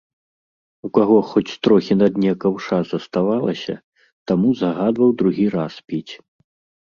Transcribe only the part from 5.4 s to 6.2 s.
раз піць.